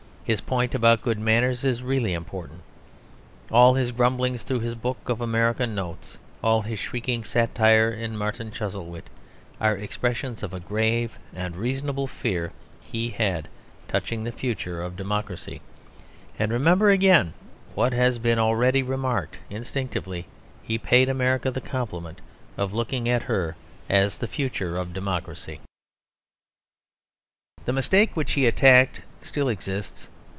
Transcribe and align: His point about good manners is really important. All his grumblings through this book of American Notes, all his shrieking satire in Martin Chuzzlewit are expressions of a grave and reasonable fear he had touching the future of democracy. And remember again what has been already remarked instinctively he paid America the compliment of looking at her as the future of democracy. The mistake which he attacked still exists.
His 0.23 0.39
point 0.39 0.73
about 0.73 1.01
good 1.01 1.19
manners 1.19 1.65
is 1.65 1.83
really 1.83 2.13
important. 2.13 2.61
All 3.51 3.73
his 3.73 3.91
grumblings 3.91 4.43
through 4.43 4.59
this 4.59 4.75
book 4.75 5.09
of 5.09 5.19
American 5.19 5.75
Notes, 5.75 6.17
all 6.41 6.61
his 6.61 6.79
shrieking 6.79 7.25
satire 7.25 7.91
in 7.91 8.15
Martin 8.15 8.49
Chuzzlewit 8.49 9.09
are 9.59 9.75
expressions 9.75 10.41
of 10.41 10.53
a 10.53 10.61
grave 10.61 11.17
and 11.35 11.57
reasonable 11.57 12.07
fear 12.07 12.53
he 12.79 13.09
had 13.09 13.49
touching 13.89 14.23
the 14.23 14.31
future 14.31 14.81
of 14.81 14.95
democracy. 14.95 15.59
And 16.39 16.49
remember 16.49 16.89
again 16.91 17.33
what 17.75 17.91
has 17.91 18.17
been 18.17 18.39
already 18.39 18.81
remarked 18.83 19.35
instinctively 19.49 20.27
he 20.63 20.77
paid 20.77 21.09
America 21.09 21.51
the 21.51 21.59
compliment 21.59 22.21
of 22.57 22.73
looking 22.73 23.09
at 23.09 23.23
her 23.23 23.57
as 23.89 24.19
the 24.19 24.27
future 24.29 24.77
of 24.77 24.93
democracy. 24.93 25.59
The 27.65 27.73
mistake 27.73 28.15
which 28.15 28.31
he 28.31 28.45
attacked 28.47 29.01
still 29.21 29.49
exists. 29.49 30.07